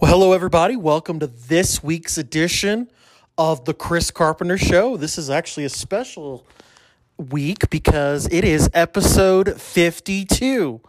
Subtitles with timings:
[0.00, 0.74] Well, hello, everybody.
[0.74, 2.90] Welcome to this week's edition
[3.38, 4.96] of the Chris Carpenter Show.
[4.96, 6.44] This is actually a special
[7.16, 10.80] week because it is episode 52.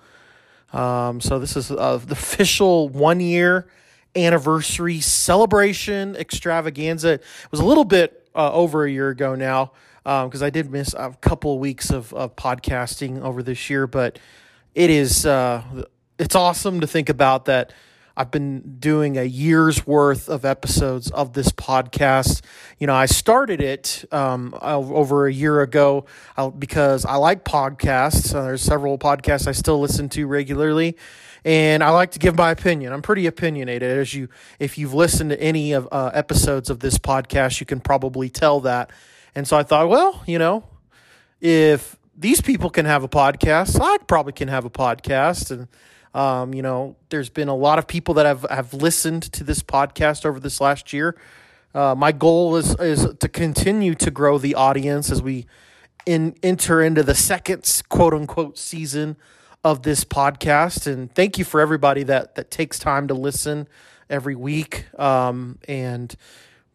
[0.72, 3.68] Um, so, this is uh, the official one year
[4.16, 7.14] anniversary celebration extravaganza.
[7.14, 9.74] It was a little bit uh, over a year ago now
[10.04, 14.20] because um, I did miss a couple weeks of, of podcasting over this year, but
[14.76, 15.86] it is uh,
[16.20, 17.74] it's awesome to think about that
[18.16, 22.44] I've been doing a year's worth of episodes of this podcast.
[22.78, 26.06] You know, I started it um, over a year ago
[26.38, 28.36] uh, because I like podcasts.
[28.36, 30.96] Uh, there's several podcasts I still listen to regularly,
[31.44, 32.94] and I like to give my opinion.
[32.94, 37.00] I'm pretty opinionated, as you if you've listened to any of uh, episodes of this
[37.00, 38.92] podcast, you can probably tell that.
[39.34, 40.66] And so I thought, well, you know,
[41.42, 45.68] if these people can have a podcast, I probably can have a podcast, and
[46.14, 49.64] um, you know, there's been a lot of people that have, have listened to this
[49.64, 51.16] podcast over this last year.
[51.74, 55.48] Uh, my goal is is to continue to grow the audience as we
[56.06, 59.16] in, enter into the second quote unquote season
[59.64, 60.86] of this podcast.
[60.86, 63.68] And thank you for everybody that that takes time to listen
[64.08, 64.86] every week.
[65.00, 66.16] Um, and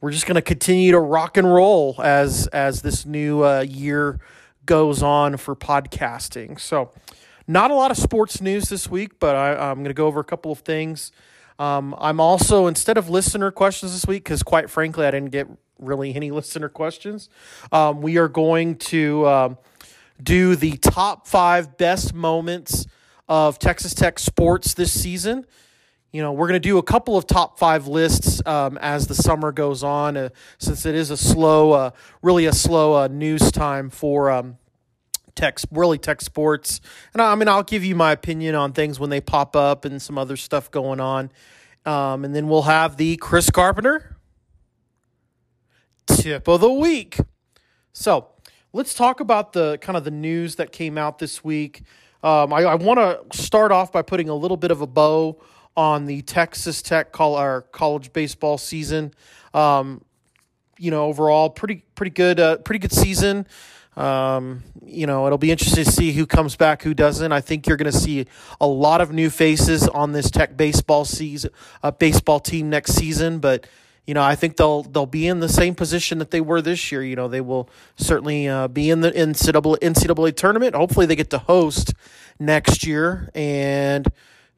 [0.01, 4.19] we're just going to continue to rock and roll as as this new uh, year
[4.67, 6.59] goes on for podcasting.
[6.59, 6.91] So.
[7.51, 10.21] Not a lot of sports news this week, but I, am going to go over
[10.21, 11.13] a couple of things.
[11.59, 15.49] Um, I'm also, instead of listener questions this week, because quite frankly, I didn't get
[15.79, 17.31] really any listener questions,
[17.73, 19.59] um, we are going to um,
[20.23, 22.87] do the top five best moments
[23.31, 25.47] of Texas Tech sports this season.
[26.13, 29.15] You know, we're going to do a couple of top five lists um, as the
[29.15, 31.91] summer goes on, uh, since it is a slow, uh,
[32.21, 34.59] really a slow uh, news time for um,
[35.39, 36.81] tech, really tech sports.
[37.13, 40.03] And I, mean, I'll give you my opinion on things when they pop up and
[40.03, 41.31] some other stuff going on.
[41.87, 44.17] Um, and then we'll have the Chris Carpenter
[46.07, 47.19] tip of the week.
[47.93, 48.31] So
[48.73, 51.83] let's talk about the kind of the news that came out this week.
[52.23, 55.41] Um, I, I want to start off by putting a little bit of a bow
[55.77, 59.15] on the Texas Tech call, our college baseball season.
[59.55, 60.05] Um,
[60.79, 63.47] you know, overall, pretty pretty good, uh, pretty good season.
[63.99, 67.33] Um, you know, it'll be interesting to see who comes back, who doesn't.
[67.33, 68.27] I think you're going to see
[68.61, 71.51] a lot of new faces on this Tech baseball season,
[71.83, 73.41] uh, baseball team next season.
[73.41, 73.67] But
[74.07, 76.93] you know, I think they'll they'll be in the same position that they were this
[76.93, 77.03] year.
[77.03, 80.77] You know, they will certainly uh, be in the NCAA, NCAA tournament.
[80.77, 81.93] Hopefully, they get to host
[82.39, 84.07] next year, and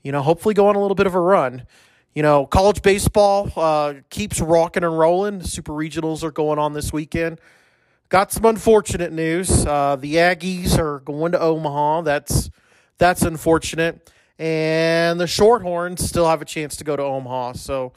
[0.02, 1.66] you know, hopefully go on a little bit of a run.
[2.14, 5.42] You know, college baseball uh, keeps rocking and rolling.
[5.42, 7.40] Super regionals are going on this weekend.
[8.10, 9.64] Got some unfortunate news.
[9.64, 12.00] Uh, the Aggies are going to Omaha.
[12.00, 12.50] That's
[12.98, 14.10] that's unfortunate.
[14.36, 17.52] And the Shorthorns still have a chance to go to Omaha.
[17.52, 17.92] So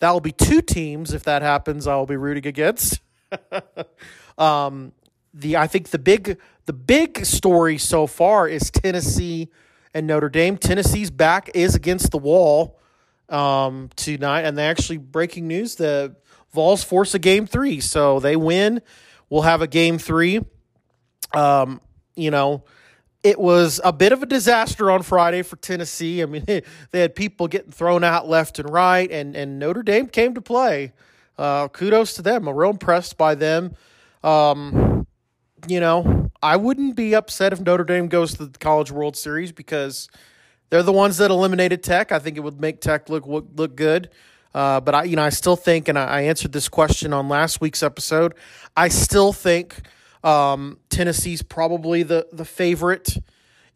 [0.00, 1.86] that will be two teams if that happens.
[1.86, 3.00] I will be rooting against.
[4.36, 4.94] um,
[5.32, 9.48] the I think the big the big story so far is Tennessee
[9.94, 10.58] and Notre Dame.
[10.58, 12.80] Tennessee's back is against the wall
[13.28, 16.16] um, tonight, and they actually breaking news: the
[16.52, 18.82] Vols force a game three, so they win
[19.32, 20.44] We'll have a game three.
[21.32, 21.80] Um,
[22.14, 22.64] you know,
[23.22, 26.20] it was a bit of a disaster on Friday for Tennessee.
[26.20, 26.44] I mean,
[26.90, 30.42] they had people getting thrown out left and right, and, and Notre Dame came to
[30.42, 30.92] play.
[31.38, 32.46] Uh, kudos to them.
[32.46, 33.74] I'm real impressed by them.
[34.22, 35.06] Um,
[35.66, 39.50] you know, I wouldn't be upset if Notre Dame goes to the College World Series
[39.50, 40.10] because
[40.68, 42.12] they're the ones that eliminated Tech.
[42.12, 44.10] I think it would make Tech look look, look good.
[44.54, 47.28] Uh, but I, you know, I still think, and I, I, answered this question on
[47.28, 48.34] last week's episode.
[48.76, 49.80] I still think
[50.22, 53.16] um, Tennessee's probably the the favorite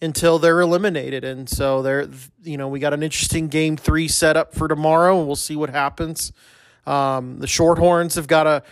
[0.03, 2.09] until they're eliminated, and so they're,
[2.43, 5.57] you know, we got an interesting game three set up for tomorrow, and we'll see
[5.57, 6.33] what happens.
[6.87, 8.63] Um, the Shorthorns have got a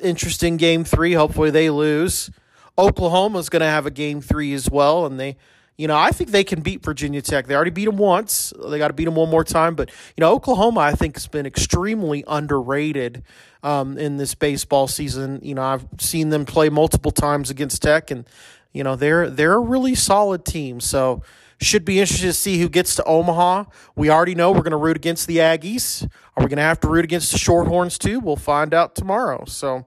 [0.00, 1.14] interesting game three.
[1.14, 2.30] Hopefully, they lose.
[2.78, 5.36] Oklahoma's going to have a game three as well, and they
[5.76, 7.46] you know, I think they can beat Virginia Tech.
[7.46, 8.52] They already beat them once.
[8.68, 9.74] They got to beat them one more time.
[9.74, 13.22] But, you know, Oklahoma, I think, has been extremely underrated
[13.62, 15.40] um, in this baseball season.
[15.42, 18.26] You know, I've seen them play multiple times against Tech, and,
[18.72, 20.80] you know, they're, they're a really solid team.
[20.80, 21.22] So,
[21.58, 23.64] should be interested to see who gets to Omaha.
[23.94, 26.04] We already know we're going to root against the Aggies.
[26.36, 28.20] Are we going to have to root against the Shorthorns too?
[28.20, 29.44] We'll find out tomorrow.
[29.46, 29.86] So,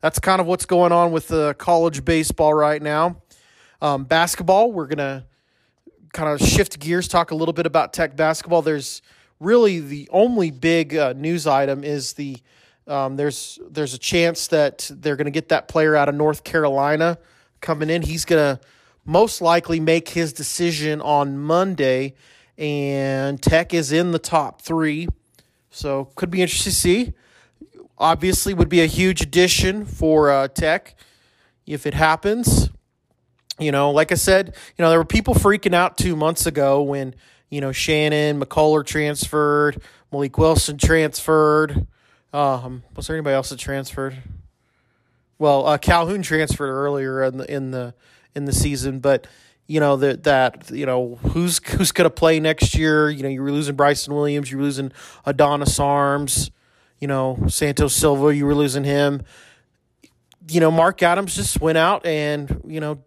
[0.00, 3.22] that's kind of what's going on with the college baseball right now.
[3.80, 5.24] Um, basketball, we're going to
[6.12, 8.62] kind of shift gears, talk a little bit about tech basketball.
[8.62, 9.02] There's
[9.38, 12.38] really the only big uh, news item is the
[12.88, 16.42] um, there's there's a chance that they're going to get that player out of North
[16.42, 17.18] Carolina
[17.60, 18.02] coming in.
[18.02, 18.60] He's going to
[19.04, 22.14] most likely make his decision on Monday,
[22.56, 25.06] and Tech is in the top three.
[25.70, 27.12] So could be interesting to see.
[27.98, 30.94] Obviously, would be a huge addition for uh, Tech
[31.66, 32.67] if it happens.
[33.58, 36.82] You know, like I said, you know there were people freaking out two months ago
[36.82, 37.14] when
[37.50, 39.82] you know Shannon McCullar transferred,
[40.12, 41.86] Malik Wilson transferred.
[42.32, 44.16] Um, was there anybody else that transferred?
[45.38, 47.94] Well, uh, Calhoun transferred earlier in the in the
[48.34, 49.26] in the season, but
[49.66, 53.10] you know that that you know who's who's going to play next year.
[53.10, 54.92] You know, you were losing Bryson Williams, you were losing
[55.26, 56.50] Adonis Arms,
[57.00, 59.22] you know Santos Silva, you were losing him.
[60.50, 63.02] You know, Mark Adams just went out and you know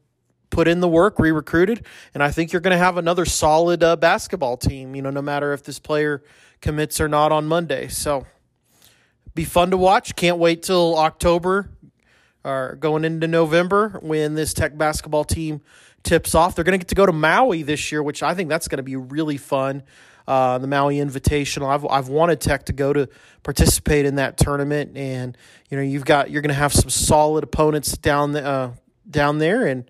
[0.51, 1.83] put in the work, re-recruited,
[2.13, 4.95] and I think you're going to have another solid uh, basketball team.
[4.95, 6.21] You know, no matter if this player
[6.61, 7.87] commits or not on Monday.
[7.87, 8.27] So,
[9.33, 10.15] be fun to watch.
[10.15, 11.69] Can't wait till October
[12.43, 15.61] or going into November when this Tech basketball team
[16.03, 16.55] tips off.
[16.55, 18.77] They're going to get to go to Maui this year, which I think that's going
[18.77, 19.83] to be really fun.
[20.27, 21.67] Uh, the Maui Invitational.
[21.67, 23.09] I've I've wanted Tech to go to
[23.41, 25.35] participate in that tournament, and
[25.69, 28.71] you know you've got you're going to have some solid opponents down the, uh,
[29.09, 29.89] down there, and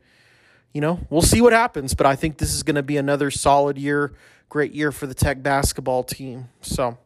[0.73, 1.93] you know we'll see what happens.
[1.93, 4.13] But I think this is going to be another solid year,
[4.49, 6.49] great year for the Tech basketball team.
[6.61, 6.97] So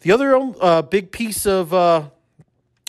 [0.00, 2.08] the other uh, big piece of uh,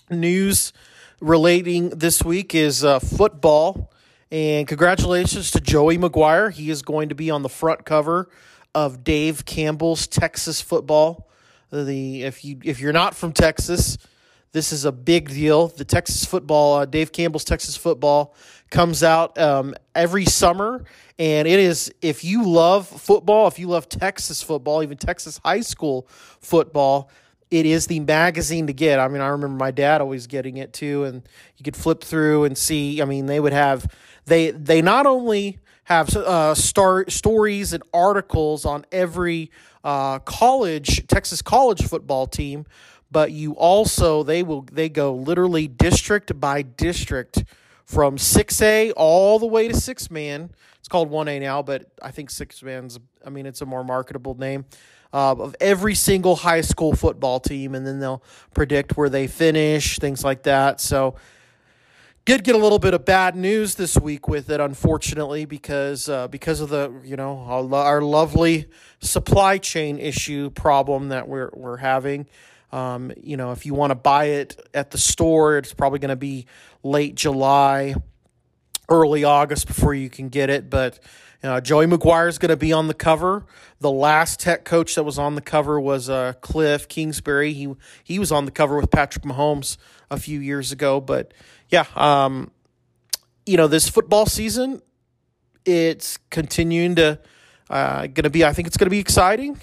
[0.09, 0.73] news
[1.21, 3.91] relating this week is uh, football.
[4.31, 6.51] And congratulations to Joey McGuire.
[6.51, 8.29] He is going to be on the front cover
[8.73, 11.29] of Dave Campbell's Texas Football.
[11.71, 13.97] The if you if you're not from Texas,
[14.55, 15.67] this is a big deal.
[15.67, 18.33] The Texas Football, uh, Dave Campbell's Texas Football,
[18.69, 20.85] comes out um, every summer,
[21.19, 25.59] and it is if you love football, if you love Texas football, even Texas high
[25.59, 26.07] school
[26.39, 27.11] football,
[27.51, 28.97] it is the magazine to get.
[28.97, 32.45] I mean, I remember my dad always getting it too, and you could flip through
[32.45, 33.01] and see.
[33.01, 33.93] I mean, they would have
[34.23, 39.51] they they not only have uh, star, stories and articles on every
[39.83, 42.65] uh, college Texas college football team,
[43.15, 47.45] but you also they will they go literally district by district
[47.85, 50.49] from six A all the way to six man.
[50.79, 52.99] It's called one A now, but I think six man's.
[53.25, 54.65] I mean, it's a more marketable name.
[55.13, 58.21] Uh, of every single high school football team, and then they'll
[58.53, 60.81] predict where they finish, things like that.
[60.81, 61.15] So
[62.25, 66.27] did get a little bit of bad news this week with it, unfortunately, because uh,
[66.27, 67.37] because of the you know
[67.71, 68.65] our lovely
[68.99, 72.27] supply chain issue problem that we're we're having.
[72.75, 76.09] Um, you know, if you want to buy it at the store, it's probably going
[76.09, 76.45] to be
[76.83, 77.95] late July,
[78.89, 80.69] early August before you can get it.
[80.69, 80.99] But
[81.41, 83.45] uh, Joey McGuire is going to be on the cover.
[83.79, 87.53] The last Tech coach that was on the cover was uh, Cliff Kingsbury.
[87.53, 87.73] He
[88.03, 89.77] he was on the cover with Patrick Mahomes
[90.11, 91.33] a few years ago, but
[91.69, 92.51] yeah, um,
[93.45, 94.81] you know, this football season,
[95.63, 97.19] it's continuing to
[97.69, 98.43] uh, going to be.
[98.43, 99.61] I think it's going to be exciting.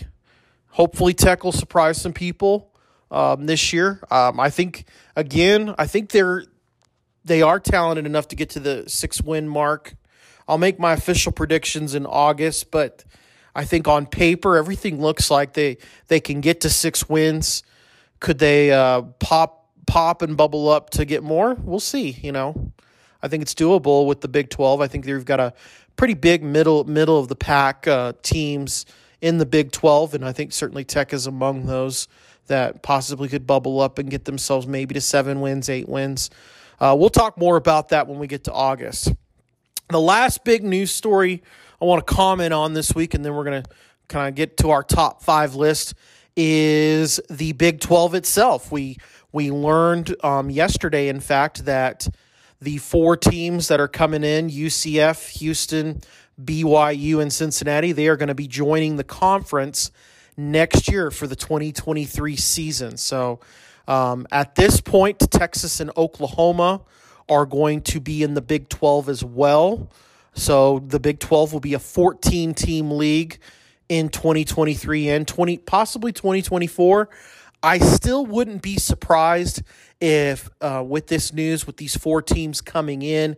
[0.69, 2.72] Hopefully, Tech will surprise some people
[3.13, 4.01] um, this year.
[4.11, 6.45] Um, I think again, I think they're
[7.25, 9.95] they are talented enough to get to the six win mark.
[10.49, 13.05] I'll make my official predictions in August, but
[13.55, 15.77] I think on paper everything looks like they
[16.09, 17.63] they can get to six wins.
[18.19, 21.55] Could they uh, pop pop and bubble up to get more?
[21.55, 22.11] We'll see.
[22.11, 22.73] You know,
[23.23, 24.81] I think it's doable with the Big Twelve.
[24.81, 25.53] I think they've got a
[25.97, 28.87] pretty big middle middle of the pack uh, teams
[29.21, 32.09] in the Big Twelve, and I think certainly Tech is among those
[32.47, 36.31] that possibly could bubble up and get themselves maybe to seven wins, eight wins.
[36.81, 39.13] Uh, we'll talk more about that when we get to August.
[39.89, 41.43] The last big news story
[41.81, 43.69] I want to comment on this week, and then we're going to
[44.09, 45.95] kind of get to our top five list,
[46.37, 48.71] is the Big 12 itself.
[48.71, 48.99] We
[49.33, 52.07] we learned um, yesterday, in fact, that
[52.61, 56.03] the four teams that are coming in UCF, Houston,
[56.43, 59.91] BYU, and Cincinnati they are going to be joining the conference
[60.51, 62.97] next year for the 2023 season.
[62.97, 63.41] So
[63.87, 66.83] um, at this point, Texas and Oklahoma
[67.29, 69.91] are going to be in the Big 12 as well.
[70.35, 73.39] So the Big 12 will be a 14 team league
[73.89, 77.09] in 2023 and 20 possibly 2024.
[77.63, 79.63] I still wouldn't be surprised
[80.01, 83.37] if, uh, with this news, with these four teams coming in,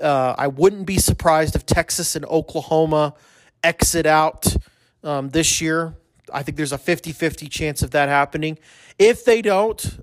[0.00, 3.14] uh, I wouldn't be surprised if Texas and Oklahoma
[3.62, 4.56] exit out
[5.04, 5.94] um, this year.
[6.32, 8.58] I think there's a 50 50 chance of that happening.
[8.98, 10.00] If they don't,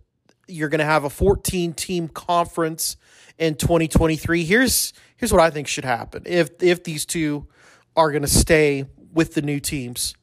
[0.48, 2.98] you're going to have a 14 team conference
[3.38, 4.43] in 2023.
[4.43, 7.48] Here's here's what I think should happen if if these two
[7.96, 10.15] are going to stay with the new teams.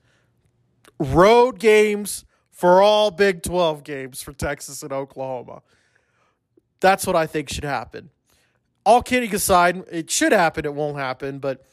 [0.99, 5.62] Road games for all Big 12 games for Texas and Oklahoma.
[6.80, 8.11] That's what I think should happen.
[8.87, 10.64] All kidding aside, it should happen.
[10.64, 11.64] It won't happen, but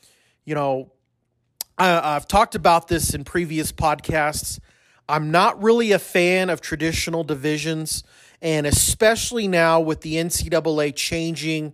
[0.43, 0.91] you know,
[1.81, 4.59] I, I've talked about this in previous podcasts.
[5.09, 8.03] I'm not really a fan of traditional divisions,
[8.39, 11.73] and especially now with the NCAA changing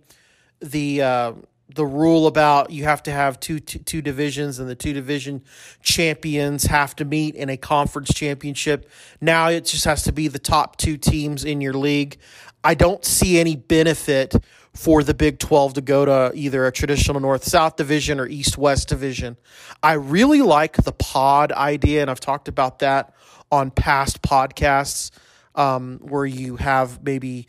[0.60, 1.32] the uh,
[1.74, 5.42] the rule about you have to have two, two, two divisions and the two division
[5.82, 8.88] champions have to meet in a conference championship.
[9.20, 12.16] Now it just has to be the top two teams in your league.
[12.64, 14.34] I don't see any benefit
[14.78, 18.56] for the Big 12 to go to either a traditional North South division or East
[18.56, 19.36] West division.
[19.82, 23.12] I really like the pod idea, and I've talked about that
[23.50, 25.10] on past podcasts
[25.56, 27.48] um, where you have maybe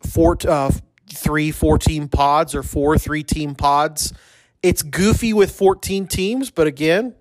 [0.00, 0.72] four, uh,
[1.14, 4.12] three four team pods or four three team pods.
[4.60, 7.14] It's goofy with 14 teams, but again,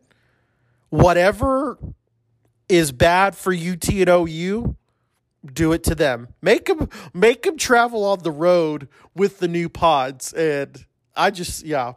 [0.90, 1.78] whatever
[2.68, 4.76] is bad for UT and OU,
[5.46, 6.30] do it to them.
[6.42, 10.86] Make them make them travel on the road with the new pods, and
[11.16, 11.94] I just yeah.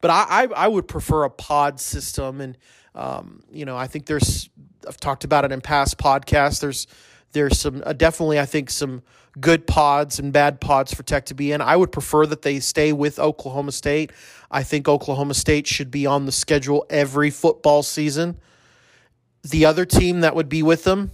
[0.00, 2.58] But I I, I would prefer a pod system, and
[2.94, 4.48] um, you know I think there's
[4.86, 6.60] I've talked about it in past podcasts.
[6.60, 6.86] There's
[7.32, 9.02] there's some uh, definitely I think some
[9.38, 11.60] good pods and bad pods for Tech to be in.
[11.60, 14.10] I would prefer that they stay with Oklahoma State.
[14.50, 18.38] I think Oklahoma State should be on the schedule every football season.
[19.42, 21.12] The other team that would be with them,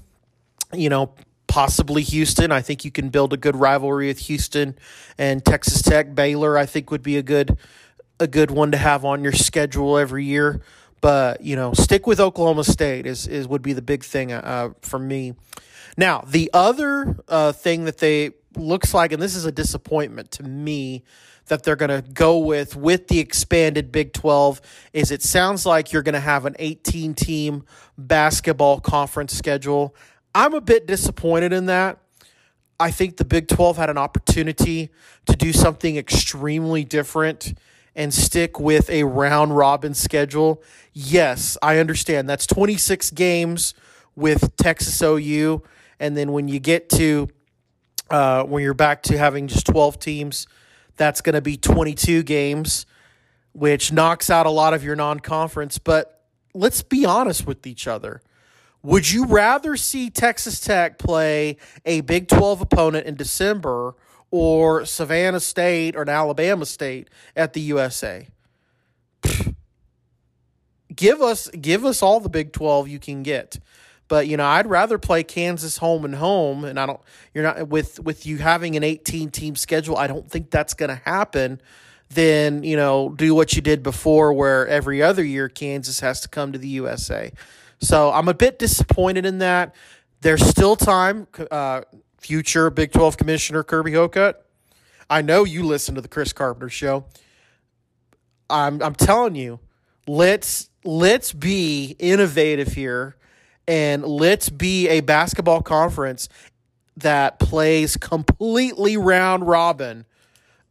[0.73, 1.13] you know,
[1.57, 2.53] possibly Houston.
[2.53, 4.77] I think you can build a good rivalry with Houston
[5.17, 6.15] and Texas Tech.
[6.15, 7.57] Baylor, I think, would be a good
[8.21, 10.61] a good one to have on your schedule every year.
[11.01, 14.75] But you know, stick with Oklahoma State is is would be the big thing uh,
[14.83, 15.33] for me.
[15.97, 20.43] Now, the other uh, thing that they looks like, and this is a disappointment to
[20.43, 21.05] me,
[21.47, 24.61] that they're going to go with with the expanded Big 12
[24.93, 27.65] is it sounds like you're going to have an 18 team
[27.97, 29.95] basketball conference schedule.
[30.37, 31.99] I'm a bit disappointed in that.
[32.79, 34.91] I think the Big 12 had an opportunity
[35.25, 37.55] to do something extremely different
[37.95, 40.63] and stick with a round robin schedule.
[40.93, 42.29] Yes, I understand.
[42.29, 43.73] That's 26 games
[44.15, 45.63] with Texas OU
[45.99, 47.29] and then when you get to
[48.11, 50.47] uh, when you're back to having just 12 teams,
[50.97, 52.87] that's going to be 22 games,
[53.53, 55.79] which knocks out a lot of your non conference.
[55.79, 56.23] But
[56.55, 58.21] let's be honest with each other.
[58.87, 63.97] Would you rather see Texas Tech play a Big 12 opponent in December
[64.31, 68.29] or Savannah State or an Alabama State at the USA?
[70.95, 73.59] Give us give us all the Big 12 you can get.
[74.07, 77.01] But you know, I'd rather play Kansas home and home, and I don't.
[77.35, 79.97] You're not with with you having an 18 team schedule.
[79.97, 81.61] I don't think that's going to happen.
[82.11, 86.29] Then you know, do what you did before, where every other year Kansas has to
[86.29, 87.33] come to the USA.
[87.81, 89.75] So I'm a bit disappointed in that.
[90.21, 91.27] There's still time.
[91.51, 91.83] Uh,
[92.19, 94.45] future Big 12 Commissioner Kirby Hocutt.
[95.09, 97.05] I know you listen to the Chris Carpenter show.
[98.51, 99.61] I'm I'm telling you,
[100.07, 103.17] let's let's be innovative here
[103.69, 106.29] and let's be a basketball conference
[106.97, 110.07] that plays completely round robin.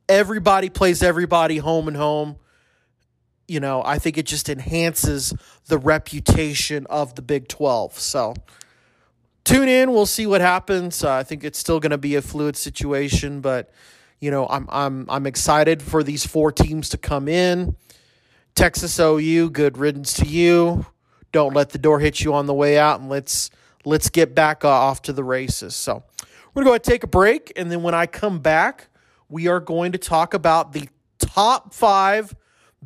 [0.07, 2.37] Everybody plays everybody home and home.
[3.47, 5.33] You know, I think it just enhances
[5.67, 7.99] the reputation of the Big 12.
[7.99, 8.33] So
[9.43, 9.91] tune in.
[9.91, 11.03] We'll see what happens.
[11.03, 13.71] Uh, I think it's still going to be a fluid situation, but
[14.19, 17.75] you know, I'm I'm I'm excited for these four teams to come in.
[18.55, 20.85] Texas OU, good riddance to you
[21.35, 23.49] don't let the door hit you on the way out and let's
[23.83, 25.75] let's get back uh, off to the races.
[25.75, 26.01] So
[26.53, 27.51] we're going to go ahead and take a break.
[27.57, 28.87] And then when I come back,
[29.27, 30.87] we are going to talk about the
[31.19, 32.33] top five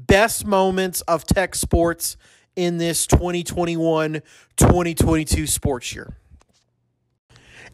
[0.07, 2.17] best moments of tech sports
[2.55, 4.21] in this 2021
[4.57, 6.15] 2022 sports year.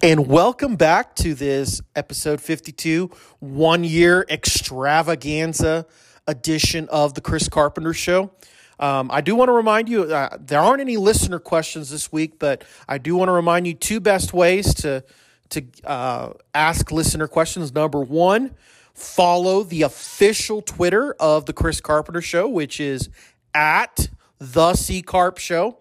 [0.02, 5.86] And welcome back to this episode 52, one year extravaganza
[6.28, 8.32] edition of the Chris Carpenter Show.
[8.78, 12.40] Um, I do want to remind you uh, there aren't any listener questions this week,
[12.40, 15.04] but I do want to remind you two best ways to
[15.50, 17.74] to uh, ask listener questions.
[17.74, 18.56] Number one,
[18.96, 23.10] follow the official Twitter of the Chris Carpenter Show, which is
[23.54, 24.10] at
[24.40, 25.78] the C Carp Show,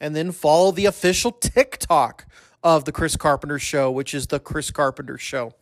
[0.00, 2.26] and then follow the official TikTok
[2.64, 5.52] of the Chris Carpenter Show, which is the Chris Carpenter Show.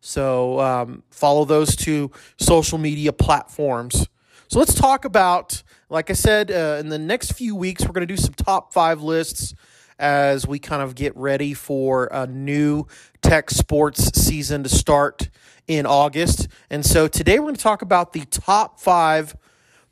[0.00, 4.06] So um, follow those two social media platforms.
[4.48, 8.06] So let's talk about, like I said, uh, in the next few weeks, we're going
[8.06, 9.54] to do some top five lists
[9.98, 12.86] as we kind of get ready for a new
[13.22, 15.28] tech sports season to start
[15.66, 16.48] in August.
[16.70, 19.36] And so today we're going to talk about the top five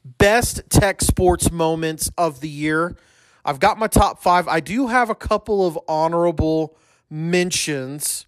[0.05, 2.97] best tech sports moments of the year.
[3.45, 4.49] I've got my top five.
[4.49, 6.77] I do have a couple of honorable
[7.09, 8.27] mentions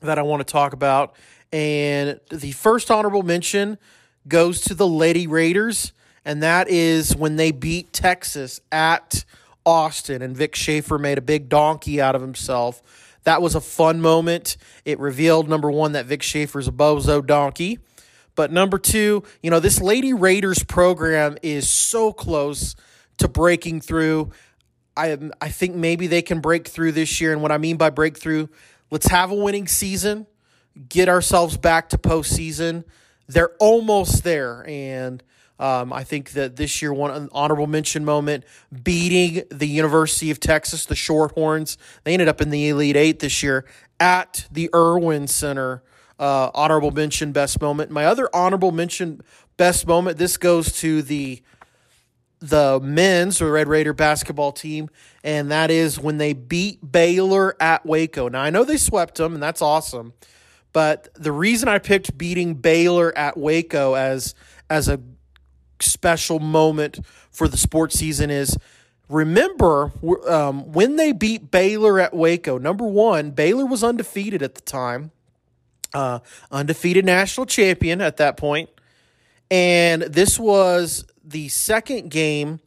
[0.00, 1.14] that I want to talk about.
[1.52, 3.78] And the first honorable mention
[4.28, 5.92] goes to the Lady Raiders
[6.24, 9.24] and that is when they beat Texas at
[9.64, 12.82] Austin, and Vic Schaefer made a big donkey out of himself.
[13.24, 14.56] That was a fun moment.
[14.84, 17.78] It revealed number one that Vic Schaefer's a bozo donkey.
[18.34, 22.74] But number two, you know, this Lady Raiders program is so close
[23.18, 24.30] to breaking through.
[24.96, 27.32] I I think maybe they can break through this year.
[27.32, 28.46] And what I mean by breakthrough,
[28.90, 30.26] let's have a winning season,
[30.88, 32.84] get ourselves back to postseason.
[33.28, 35.22] They're almost there, and
[35.60, 38.44] um, I think that this year, one honorable mention moment,
[38.82, 41.76] beating the University of Texas, the Shorthorns.
[42.04, 43.66] They ended up in the Elite Eight this year
[44.00, 45.82] at the Erwin Center.
[46.18, 47.90] Uh, honorable mention, best moment.
[47.90, 49.20] My other honorable mention,
[49.58, 50.16] best moment.
[50.16, 51.42] This goes to the
[52.40, 54.88] the men's or Red Raider basketball team,
[55.22, 58.30] and that is when they beat Baylor at Waco.
[58.30, 60.14] Now I know they swept them, and that's awesome.
[60.72, 64.34] But the reason I picked beating Baylor at Waco as
[64.70, 65.00] as a
[65.82, 68.56] special moment for the sports season is
[69.08, 69.92] remember
[70.28, 72.58] um, when they beat Baylor at Waco.
[72.58, 75.10] Number one, Baylor was undefeated at the time,
[75.94, 76.20] uh,
[76.50, 78.70] undefeated national champion at that point,
[79.50, 82.60] and this was the second game.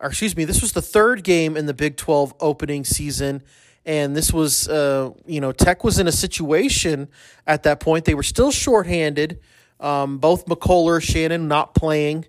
[0.00, 3.42] Or excuse me, this was the third game in the Big Twelve opening season.
[3.84, 7.08] And this was, uh, you know, Tech was in a situation
[7.46, 8.04] at that point.
[8.04, 9.40] They were still shorthanded.
[9.80, 12.26] Um, both McCullar, Shannon not playing.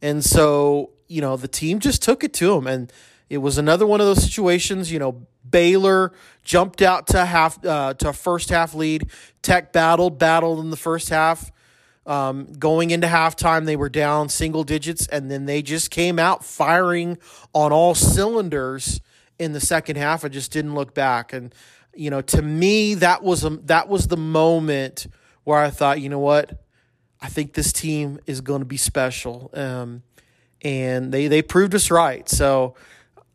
[0.00, 2.66] And so, you know, the team just took it to them.
[2.66, 2.92] And
[3.28, 6.12] it was another one of those situations, you know, Baylor
[6.42, 9.10] jumped out to half uh, to a first half lead.
[9.42, 11.52] Tech battled, battled in the first half.
[12.04, 16.44] Um, going into halftime, they were down single digits, and then they just came out
[16.44, 17.18] firing
[17.52, 19.00] on all cylinders
[19.40, 20.24] in the second half.
[20.24, 21.52] I just didn't look back, and
[21.94, 25.08] you know, to me, that was a, that was the moment
[25.42, 26.65] where I thought, you know what,
[27.26, 29.50] I think this team is going to be special.
[29.52, 30.04] Um,
[30.62, 32.28] and they, they proved us right.
[32.28, 32.76] So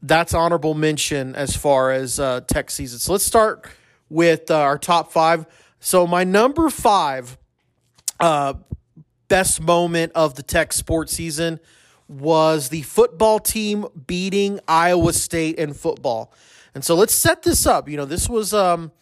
[0.01, 2.99] that's honorable mention as far as uh, Tech season.
[2.99, 3.67] So let's start
[4.07, 5.45] with uh, our top five.
[5.81, 7.37] So my number five
[8.21, 8.53] uh,
[9.27, 11.59] best moment of the Tech sports season
[12.07, 16.31] was the football team beating Iowa State in football.
[16.73, 17.89] And so let's set this up.
[17.89, 18.93] You know, this was um,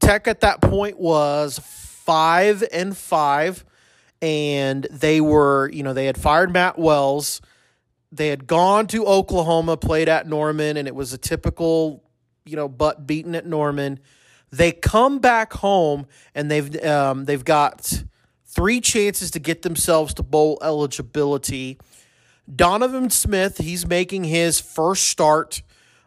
[0.00, 3.66] Tech at that point was five and five
[4.22, 7.42] and they were, you know, they had fired Matt Wells.
[8.12, 12.04] They had gone to Oklahoma, played at Norman, and it was a typical,
[12.44, 13.98] you know, butt beaten at Norman.
[14.52, 18.04] They come back home and they've um, they've got
[18.46, 21.78] three chances to get themselves to bowl eligibility.
[22.54, 25.62] Donovan Smith, he's making his first start.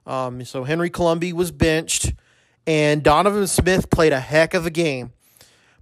[0.05, 2.13] Um, so Henry Colombi was benched,
[2.67, 5.11] and Donovan Smith played a heck of a game.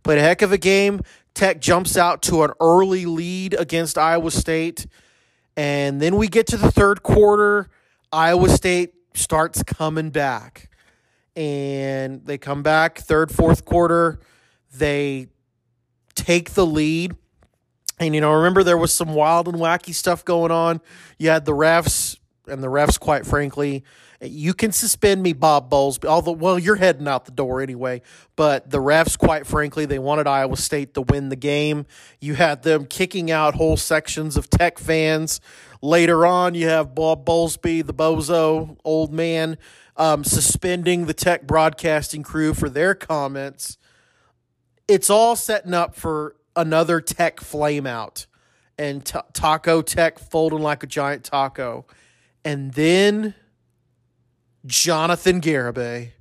[0.03, 1.01] Played a heck of a game.
[1.33, 4.85] Tech jumps out to an early lead against Iowa State.
[5.57, 7.69] And then we get to the third quarter.
[8.11, 10.69] Iowa State starts coming back.
[11.35, 14.19] And they come back third, fourth quarter.
[14.75, 15.27] They
[16.15, 17.15] take the lead.
[17.99, 20.81] And, you know, remember there was some wild and wacky stuff going on.
[21.17, 22.17] You had the refs,
[22.47, 23.83] and the refs, quite frankly,
[24.23, 26.03] you can suspend me, Bob Bowles.
[26.03, 28.01] Although, well, you're heading out the door anyway.
[28.35, 31.85] But the refs, quite frankly, they wanted Iowa State to win the game.
[32.21, 35.41] You had them kicking out whole sections of Tech fans.
[35.81, 39.57] Later on, you have Bob Bowlesby, the bozo old man,
[39.97, 43.77] um, suspending the Tech broadcasting crew for their comments.
[44.87, 48.27] It's all setting up for another Tech flameout
[48.77, 51.85] and t- Taco Tech folding like a giant taco.
[52.45, 53.35] And then
[54.65, 56.11] Jonathan Garibay.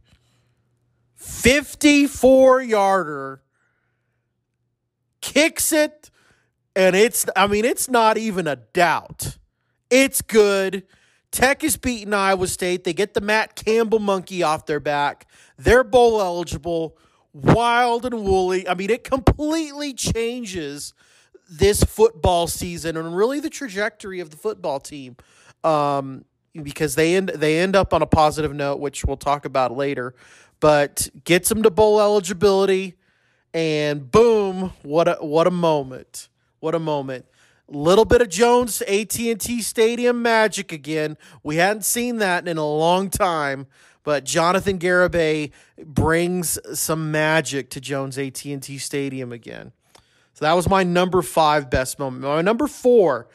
[1.16, 3.42] 54 yarder.
[5.20, 6.10] Kicks it.
[6.74, 9.38] And it's, I mean, it's not even a doubt.
[9.90, 10.84] It's good.
[11.30, 12.84] Tech is beating Iowa State.
[12.84, 15.26] They get the Matt Campbell monkey off their back.
[15.56, 16.96] They're bowl eligible.
[17.32, 18.68] Wild and woolly.
[18.68, 20.92] I mean, it completely changes
[21.48, 25.16] this football season and really the trajectory of the football team.
[25.64, 26.24] Um,
[26.60, 30.14] because they end they end up on a positive note, which we'll talk about later.
[30.60, 32.94] But gets them to bowl eligibility,
[33.54, 34.72] and boom!
[34.82, 36.28] What a what a moment!
[36.60, 37.26] What a moment!
[37.68, 41.16] Little bit of Jones AT and T Stadium magic again.
[41.42, 43.66] We hadn't seen that in a long time,
[44.04, 49.72] but Jonathan Garibay brings some magic to Jones AT and T Stadium again.
[50.34, 52.24] So that was my number five best moment.
[52.24, 53.28] My number four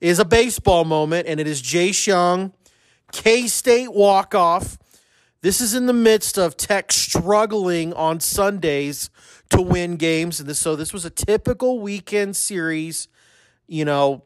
[0.00, 2.52] is a baseball moment, and it is Jace Jung
[3.12, 4.78] K State walk off.
[5.42, 9.10] This is in the midst of Tech struggling on Sundays
[9.50, 10.40] to win games.
[10.40, 13.08] And this, so this was a typical weekend series,
[13.66, 14.22] you know,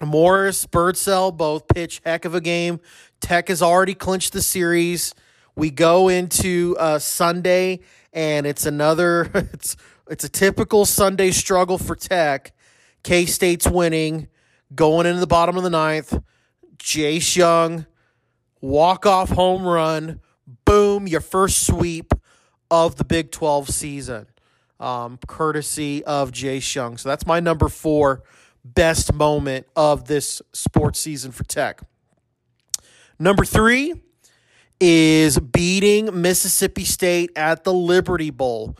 [0.00, 2.80] Morris, Birdsell both pitch heck of a game.
[3.20, 5.14] Tech has already clinched the series.
[5.54, 7.80] We go into uh, Sunday,
[8.12, 9.30] and it's another.
[9.52, 9.76] It's
[10.10, 12.52] it's a typical Sunday struggle for Tech.
[13.02, 14.28] K State's winning,
[14.74, 16.18] going into the bottom of the ninth.
[16.76, 17.86] Jace Jung,
[18.62, 20.20] walk off home run,
[20.64, 22.14] boom, your first sweep
[22.70, 24.26] of the Big 12 season,
[24.80, 26.96] um, courtesy of Jace Jung.
[26.96, 28.22] So that's my number four
[28.64, 31.82] best moment of this sports season for Tech.
[33.18, 33.94] Number three
[34.80, 38.76] is beating Mississippi State at the Liberty Bowl.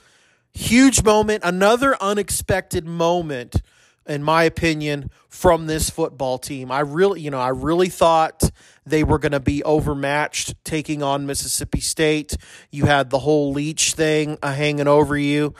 [0.53, 3.63] Huge moment, another unexpected moment,
[4.07, 6.71] in my opinion, from this football team.
[6.71, 8.51] I really, you know, I really thought
[8.85, 12.37] they were going to be overmatched taking on Mississippi State.
[12.71, 15.55] You had the whole Leach thing uh, hanging over you.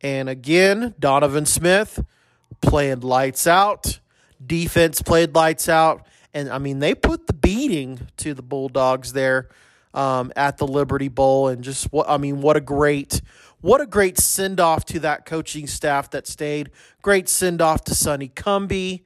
[0.00, 2.04] And again, Donovan Smith
[2.60, 4.00] playing lights out.
[4.44, 6.06] Defense played lights out.
[6.32, 9.48] And I mean, they put the beating to the Bulldogs there
[9.94, 11.48] um, at the Liberty Bowl.
[11.48, 13.20] And just what, I mean, what a great
[13.60, 16.70] what a great send off to that coaching staff that stayed.
[17.02, 19.02] Great send off to Sonny Cumbie.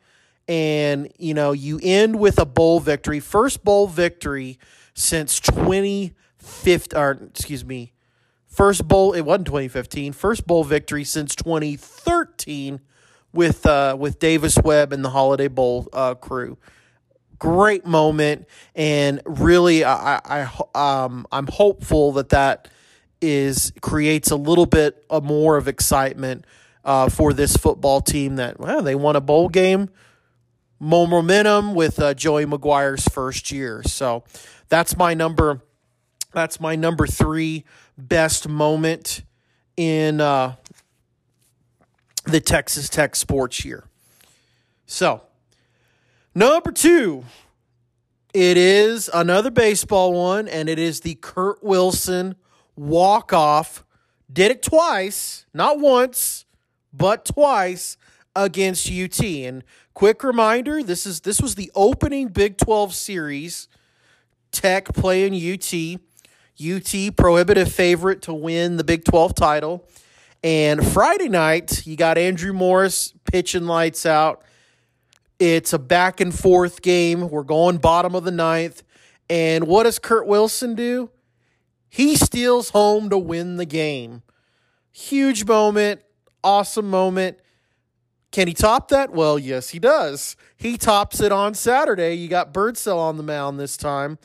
[0.49, 4.59] And, you know, you end with a bowl victory, first bowl victory
[4.95, 7.93] since 2015, or excuse me,
[8.47, 12.81] first bowl, it wasn't 2015, first bowl victory since 2013
[13.33, 16.59] with, uh, with Davis Webb and the Holiday Bowl uh, crew.
[17.39, 22.69] Great moment and really I, I um I'm hopeful that that
[23.21, 26.45] is creates a little bit of more of excitement
[26.85, 29.89] uh, for this football team that well they won a bowl game
[30.83, 34.25] momentum with uh, Joey McGuire's first year so
[34.69, 35.63] that's my number
[36.33, 37.65] that's my number three
[37.97, 39.23] best moment
[39.77, 40.57] in uh,
[42.25, 43.85] the Texas Tech sports year
[44.87, 45.23] so
[46.35, 47.25] number two
[48.35, 52.35] it is another baseball one and it is the Kurt Wilson
[52.77, 53.85] walk off.
[54.33, 56.47] Did it twice, not once,
[56.93, 57.97] but twice
[58.35, 59.21] against UT.
[59.21, 59.63] And
[59.95, 63.69] quick reminder, this is this was the opening Big 12 series.
[64.51, 66.01] Tech playing UT.
[66.61, 69.89] UT prohibitive favorite to win the Big 12 title.
[70.45, 74.43] And Friday night, you got Andrew Morris pitching lights out.
[75.39, 77.29] It's a back and forth game.
[77.29, 78.83] We're going bottom of the ninth.
[79.31, 81.11] And what does Kurt Wilson do?
[81.89, 84.23] He steals home to win the game.
[84.93, 86.03] Huge moment,
[86.45, 87.39] awesome moment.
[88.33, 89.13] Can he top that?
[89.13, 90.37] Well, yes, he does.
[90.57, 92.15] He tops it on Saturday.
[92.15, 94.19] You got Birdsell on the mound this time.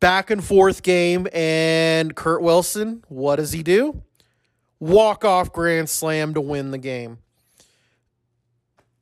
[0.00, 4.02] Back and forth game, and Kurt Wilson, what does he do?
[4.80, 7.18] Walk off grand slam to win the game.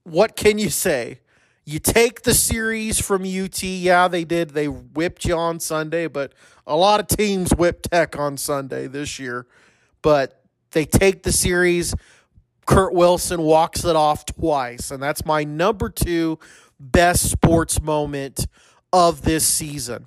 [0.04, 1.20] What can you say?
[1.64, 3.62] You take the series from UT.
[3.62, 4.50] Yeah, they did.
[4.50, 6.32] They whipped you on Sunday, but
[6.66, 9.46] a lot of teams whipped Tech on Sunday this year.
[10.00, 11.94] But they take the series.
[12.68, 14.90] Kurt Wilson walks it off twice.
[14.90, 16.38] And that's my number two
[16.78, 18.46] best sports moment
[18.92, 20.04] of this season.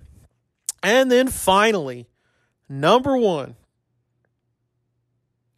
[0.84, 2.08] And then finally,
[2.69, 3.56] number one.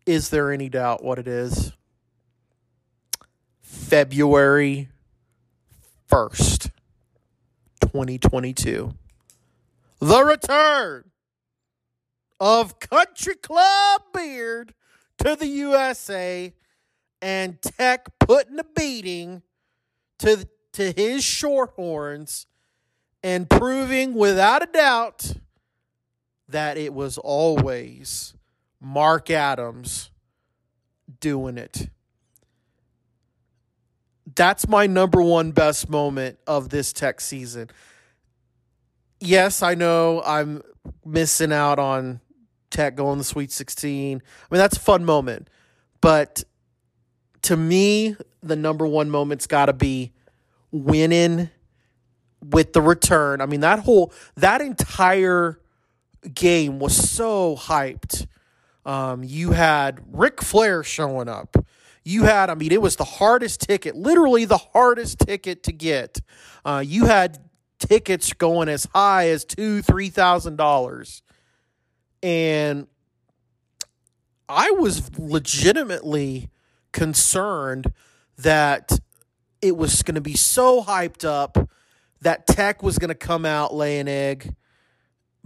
[0.05, 1.73] Is there any doubt what it is?
[3.61, 4.87] February
[6.09, 6.71] 1st,
[7.81, 8.93] 2022.
[9.99, 11.11] The return
[12.39, 14.73] of Country Club Beard
[15.17, 16.53] to the USA
[17.23, 19.41] and Tech putting a beating
[20.19, 22.45] to, to his Shorthorns
[23.23, 25.33] and proving without a doubt
[26.49, 28.36] that it was always
[28.79, 30.12] Mark Adams
[31.19, 31.88] doing it
[34.36, 37.69] that's my number one best moment of this tech season.
[39.19, 40.62] Yes, I know I'm
[41.05, 42.19] missing out on
[42.69, 44.17] tech going the Sweet 16.
[44.17, 45.49] I mean, that's a fun moment.
[46.01, 46.43] But
[47.43, 50.12] to me, the number one moment's got to be
[50.71, 51.49] winning
[52.43, 53.41] with the return.
[53.41, 55.60] I mean, that whole, that entire
[56.34, 58.27] game was so hyped.
[58.86, 61.56] Um, you had Ric Flair showing up
[62.03, 66.19] you had, I mean, it was the hardest ticket, literally the hardest ticket to get.
[66.65, 67.39] Uh, you had
[67.79, 71.21] tickets going as high as two, three thousand dollars,
[72.21, 72.88] and
[74.49, 76.49] I was legitimately
[76.93, 77.91] concerned
[78.38, 78.99] that
[79.62, 81.58] it was going to be so hyped up
[82.21, 84.56] that Tech was going to come out lay an egg,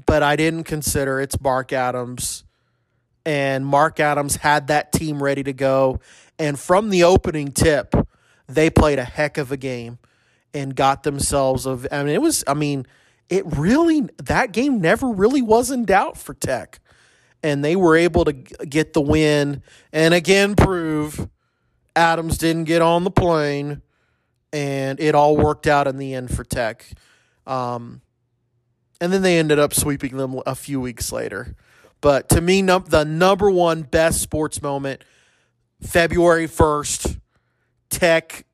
[0.05, 2.43] but I didn't consider it's Mark Adams.
[3.25, 5.99] And Mark Adams had that team ready to go.
[6.39, 7.95] And from the opening tip,
[8.47, 9.97] they played a heck of a game.
[10.53, 12.85] and got themselves of I mean it was I mean
[13.29, 16.79] it really that game never really was in doubt for Tech.
[17.43, 19.61] And they were able to get the win
[19.93, 21.27] and again prove
[21.97, 23.81] Adams didn't get on the plane
[24.53, 26.85] and it all worked out in the end for Tech.
[27.45, 28.01] Um,
[29.01, 31.55] and then they ended up sweeping them a few weeks later.
[31.99, 35.03] But to me, num- the number one best sports moment,
[35.81, 37.19] February 1st,
[37.89, 38.45] Tech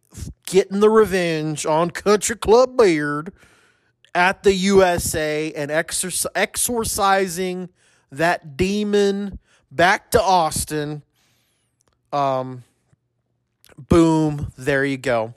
[0.45, 3.33] getting the revenge on Country Club Beard
[4.15, 7.69] at the USA and exorc- exorcising
[8.11, 9.39] that demon
[9.71, 11.03] back to Austin.
[12.11, 12.63] Um,
[13.77, 15.33] boom, there you go.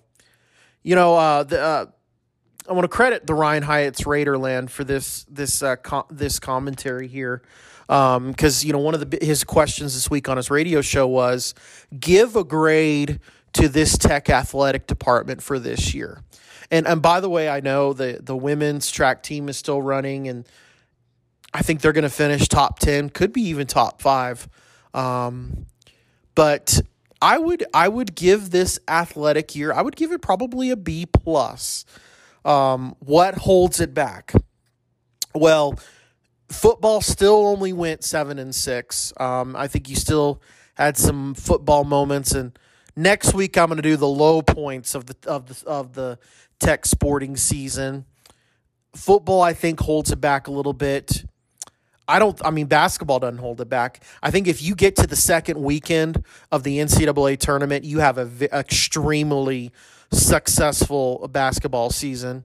[0.83, 1.87] You know, uh, the, uh,
[2.69, 7.09] I want to credit the Ryan Hyatt's Raiderland for this this uh, com- this commentary
[7.09, 7.43] here,
[7.87, 11.07] because um, you know one of the his questions this week on his radio show
[11.07, 11.55] was
[11.99, 13.21] give a grade
[13.53, 16.23] to this Tech athletic department for this year,
[16.71, 20.29] and and by the way, I know the the women's track team is still running,
[20.29, 20.47] and
[21.55, 24.49] I think they're going to finish top ten, could be even top five,
[24.93, 25.67] um,
[26.35, 26.81] but
[27.21, 31.07] I would I would give this athletic year I would give it probably a B
[31.07, 31.85] plus.
[32.45, 34.33] Um, what holds it back?
[35.35, 35.79] Well,
[36.49, 39.13] football still only went seven and six.
[39.19, 40.41] Um, I think you still
[40.75, 42.57] had some football moments, and
[42.95, 46.19] next week I'm going to do the low points of the of the of the
[46.59, 48.07] Tech sporting season.
[48.95, 51.25] Football, I think, holds it back a little bit.
[52.09, 52.41] I don't.
[52.45, 54.03] I mean, basketball doesn't hold it back.
[54.23, 58.17] I think if you get to the second weekend of the NCAA tournament, you have
[58.19, 59.73] a v- extremely
[60.13, 62.45] successful basketball season.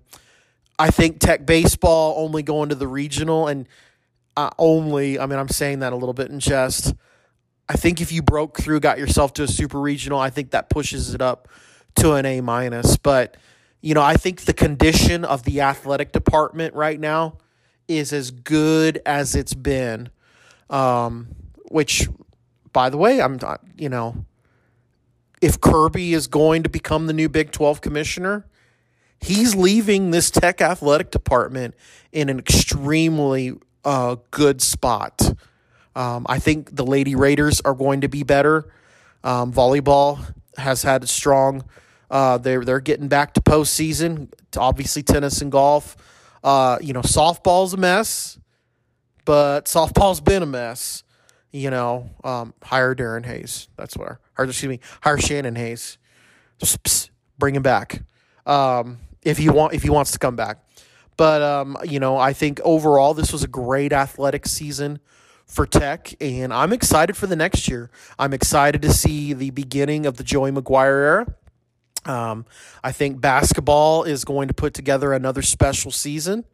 [0.80, 3.68] I think Tech baseball only going to the regional and
[4.36, 6.96] uh, only, I mean, I'm saying that a little bit in jest.
[7.70, 10.70] I think if you broke through, got yourself to a super regional, I think that
[10.70, 11.48] pushes it up
[11.98, 12.98] to an A minus.
[12.98, 13.38] But,
[13.82, 17.38] you know, I think the condition of the athletic department right now
[17.88, 20.10] is as good as it's been.
[20.70, 21.28] Um,
[21.70, 22.08] which,
[22.74, 24.26] by the way, I'm, not, you know,
[25.42, 28.46] if Kirby is going to become the new Big 12 commissioner,
[29.20, 31.76] he's leaving this Tech athletic department
[32.12, 35.34] in an extremely uh, good spot.
[35.96, 38.72] Um, I think the Lady Raiders are going to be better.
[39.24, 41.66] Um, volleyball has had a strong.
[42.10, 44.30] Uh, they're they're getting back to postseason.
[44.58, 45.98] Obviously, tennis and golf.
[46.44, 48.40] Uh, you know, softball's a mess,
[49.26, 51.04] but softball's been a mess
[51.52, 53.68] you know, um, hire Darren Hayes.
[53.78, 55.98] That's what, or excuse me, hire Shannon Hayes.
[56.60, 58.04] Just pss, bring him back
[58.46, 60.60] um, if he want if he wants to come back.
[61.18, 65.00] But um, you know, I think overall this was a great athletic season
[65.46, 67.92] for Tech, and I'm excited for the next year.
[68.18, 71.36] I'm excited to see the beginning of the Joey McGuire era.
[72.06, 72.46] Um,
[72.84, 76.46] I think basketball is going to put together another special season.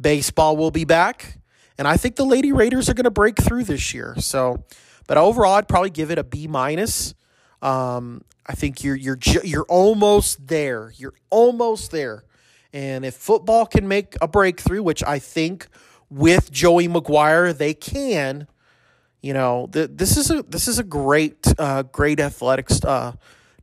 [0.00, 1.38] Baseball will be back.
[1.78, 4.14] And I think the Lady Raiders are going to break through this year.
[4.18, 4.64] So,
[5.06, 7.14] but overall, I'd probably give it a B minus.
[7.60, 10.92] Um, I think you're you're you're almost there.
[10.96, 12.24] You're almost there.
[12.72, 15.68] And if football can make a breakthrough, which I think
[16.10, 18.46] with Joey McGuire they can,
[19.20, 23.12] you know, th- this is a this is a great uh, great athletics uh,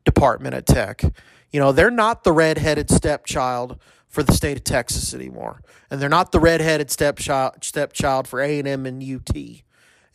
[0.09, 1.03] department at Tech.
[1.51, 6.09] You know, they're not the redheaded stepchild for the state of Texas anymore, and they're
[6.09, 9.35] not the redheaded stepchild stepchild for A and M and UT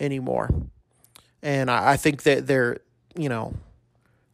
[0.01, 0.51] anymore.
[1.43, 2.79] And I, I think that they're
[3.17, 3.55] you know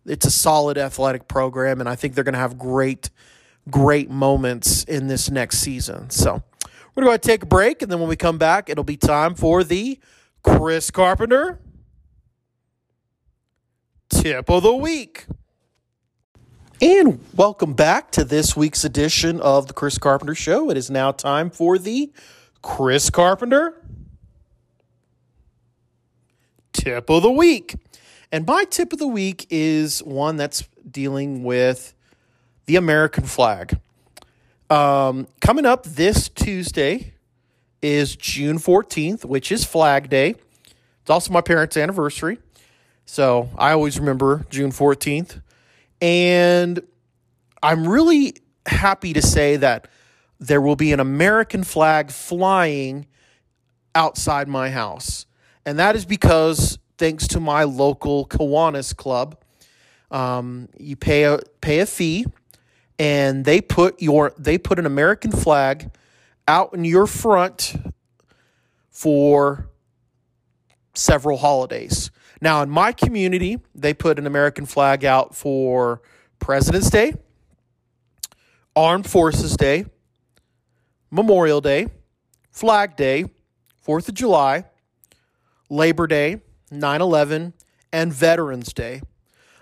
[0.07, 3.11] it's a solid athletic program, and I think they're going to have great
[3.70, 6.11] great moments in this next season.
[6.11, 6.42] So
[6.94, 9.35] we're going to take a break, and then when we come back, it'll be time
[9.35, 9.99] for the
[10.42, 11.59] Chris Carpenter
[14.09, 15.27] tip of the week.
[16.83, 20.71] And welcome back to this week's edition of the Chris Carpenter Show.
[20.71, 22.11] It is now time for the
[22.62, 23.75] Chris Carpenter
[26.73, 27.75] tip of the week.
[28.33, 31.93] And my tip of the week is one that's dealing with
[32.64, 33.79] the American flag.
[34.71, 37.12] Um, coming up this Tuesday
[37.83, 40.35] is June 14th, which is Flag Day.
[41.03, 42.38] It's also my parents' anniversary.
[43.05, 45.43] So I always remember June 14th.
[46.01, 46.81] And
[47.63, 48.37] I'm really
[48.67, 49.89] happy to say that
[50.39, 53.07] there will be an American flag flying
[53.95, 55.27] outside my house.
[55.67, 59.37] And that is because, thanks to my local Kiwanis club,
[60.11, 62.27] um, you pay a pay a fee,
[62.99, 65.91] and they put your they put an American flag
[66.49, 67.75] out in your front
[68.91, 69.69] for
[70.95, 72.11] several holidays.
[72.40, 76.00] Now, in my community, they put an American flag out for
[76.38, 77.14] President's Day,
[78.74, 79.85] Armed Forces Day,
[81.11, 81.88] Memorial Day,
[82.50, 83.26] Flag Day,
[83.87, 84.64] 4th of July,
[85.68, 87.53] Labor Day, 9 11,
[87.92, 89.03] and Veterans Day.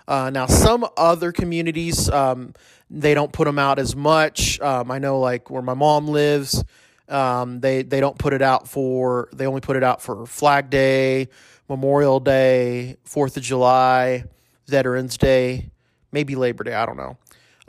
[0.07, 2.53] Uh, now, some other communities, um,
[2.89, 4.59] they don't put them out as much.
[4.59, 6.63] Um, I know, like where my mom lives,
[7.07, 9.29] um, they they don't put it out for.
[9.33, 11.29] They only put it out for Flag Day,
[11.69, 14.25] Memorial Day, Fourth of July,
[14.67, 15.69] Veterans Day,
[16.11, 16.73] maybe Labor Day.
[16.73, 17.17] I don't know.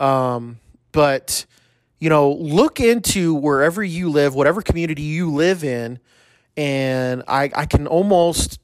[0.04, 0.58] Um,
[0.92, 1.44] but
[1.98, 5.98] you know, look into wherever you live, whatever community you live in,
[6.56, 8.58] and I I can almost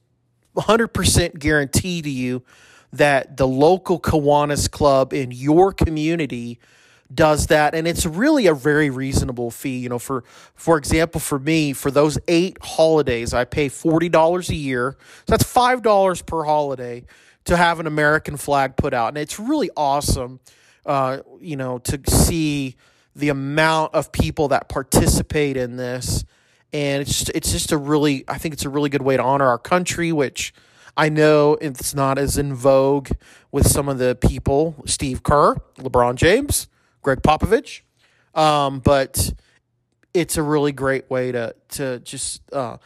[0.57, 2.43] 100% guarantee to you
[2.93, 6.59] that the local Kiwanis club in your community
[7.15, 9.79] does that and it's really a very reasonable fee.
[9.79, 14.55] You know for for example for me for those eight holidays i pay $40 a
[14.55, 14.97] year.
[15.01, 17.05] So that's $5 per holiday
[17.45, 20.41] to have an american flag put out and it's really awesome
[20.85, 22.77] uh, you know to see
[23.15, 26.25] the amount of people that participate in this.
[26.73, 29.23] And it's just, it's just a really i think it's a really good way to
[29.23, 30.53] honor our country which
[30.97, 33.11] I know it's not as in vogue
[33.53, 36.69] with some of the people, Steve Kerr, LeBron James,
[37.07, 37.83] Gregg Popovich,
[38.35, 39.33] um, but
[40.13, 42.79] it's a really great way to to just uh,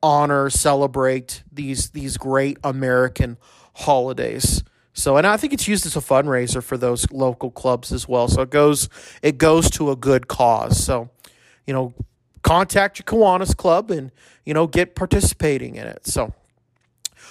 [0.00, 3.38] honor, celebrate these these great American
[3.74, 4.62] holidays.
[4.92, 8.28] So, and I think it's used as a fundraiser for those local clubs as well.
[8.28, 8.88] So it goes
[9.20, 10.80] it goes to a good cause.
[10.80, 11.10] So,
[11.66, 11.92] you know,
[12.42, 14.12] contact your Kiwanis club and
[14.44, 16.06] you know get participating in it.
[16.06, 16.32] So.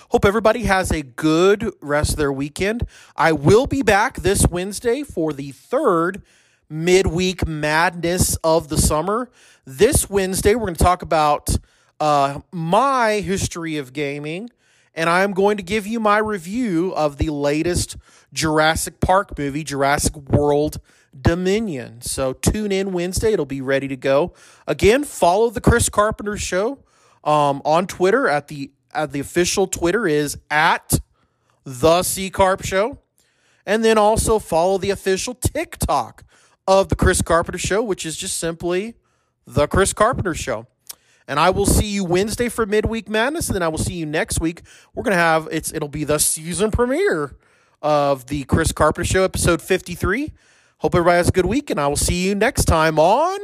[0.09, 2.87] Hope everybody has a good rest of their weekend.
[3.15, 6.21] I will be back this Wednesday for the third
[6.69, 9.29] midweek madness of the summer.
[9.65, 11.55] This Wednesday, we're going to talk about
[11.99, 14.49] uh, my history of gaming,
[14.93, 17.97] and I'm going to give you my review of the latest
[18.33, 20.79] Jurassic Park movie, Jurassic World
[21.19, 22.01] Dominion.
[22.01, 24.33] So tune in Wednesday, it'll be ready to go.
[24.67, 26.79] Again, follow the Chris Carpenter Show
[27.23, 30.99] um, on Twitter at the uh, the official Twitter is at
[31.63, 32.99] the C Carp Show.
[33.65, 36.23] And then also follow the official TikTok
[36.67, 38.95] of the Chris Carpenter Show, which is just simply
[39.45, 40.67] the Chris Carpenter Show.
[41.27, 44.05] And I will see you Wednesday for midweek madness, and then I will see you
[44.05, 44.61] next week.
[44.93, 47.35] We're gonna have it's it'll be the season premiere
[47.81, 50.33] of the Chris Carpenter Show, episode 53.
[50.79, 53.39] Hope everybody has a good week, and I will see you next time on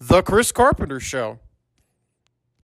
[0.00, 1.38] the Chris Carpenter Show.